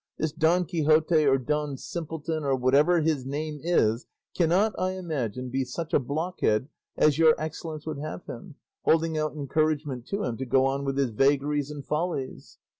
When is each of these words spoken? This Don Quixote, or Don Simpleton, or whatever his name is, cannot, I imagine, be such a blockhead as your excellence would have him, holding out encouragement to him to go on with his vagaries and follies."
This 0.17 0.31
Don 0.31 0.65
Quixote, 0.65 1.27
or 1.27 1.37
Don 1.37 1.77
Simpleton, 1.77 2.43
or 2.43 2.55
whatever 2.55 3.01
his 3.01 3.23
name 3.23 3.59
is, 3.61 4.07
cannot, 4.35 4.73
I 4.79 4.93
imagine, 4.93 5.49
be 5.49 5.63
such 5.63 5.93
a 5.93 5.99
blockhead 5.99 6.69
as 6.97 7.19
your 7.19 7.35
excellence 7.37 7.85
would 7.85 7.99
have 7.99 8.25
him, 8.25 8.55
holding 8.83 9.15
out 9.15 9.35
encouragement 9.35 10.07
to 10.07 10.23
him 10.23 10.37
to 10.37 10.45
go 10.47 10.65
on 10.65 10.85
with 10.85 10.97
his 10.97 11.11
vagaries 11.11 11.69
and 11.69 11.85
follies." 11.85 12.57